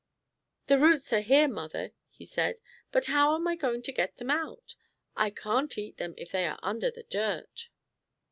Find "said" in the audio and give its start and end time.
2.25-2.55